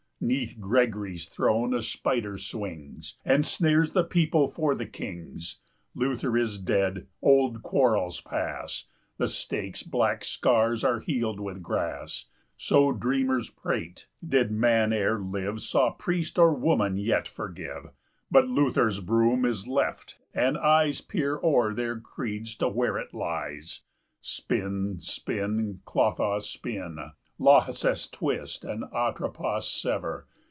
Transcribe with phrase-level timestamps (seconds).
[0.23, 5.57] 60 'Neath Gregory's throne a spider swings, And snares the people for the kings;
[5.95, 8.85] "Luther is dead; old quarrels pass;
[9.17, 12.25] The stake's black scars are healed with grass;"
[12.55, 17.87] So dreamers prate; did man e'er live 65 Saw priest or woman yet forgive;
[18.29, 23.81] But Luther's broom is left, and eyes Peep o'er their creeds to where it lies.
[24.23, 26.99] Spin, spin, Clotho, spin!
[27.39, 28.63] Lachesis, twist!
[28.63, 30.27] and, Atropos, sever!